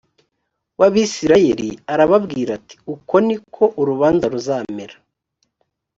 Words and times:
w 0.79 0.81
abisirayeli 0.87 1.69
arababwira 1.93 2.51
ati 2.59 2.75
uko 2.93 3.13
ni 3.27 3.37
ko 3.53 3.63
urubanza 3.81 4.25
ruzamera 4.33 4.95